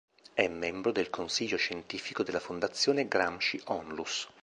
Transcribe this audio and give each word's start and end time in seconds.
È 0.33 0.47
membro 0.47 0.91
del 0.91 1.11
Consiglio 1.11 1.57
scientifico 1.57 2.23
della 2.23 2.39
"Fondazione 2.39 3.07
Gramsci 3.07 3.61
Onlus". 3.65 4.27